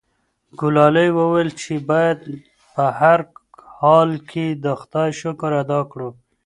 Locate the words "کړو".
5.91-6.09